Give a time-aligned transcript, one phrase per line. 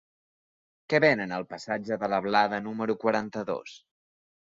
[0.93, 3.77] Què venen al passatge de la Blada número quaranta-dos?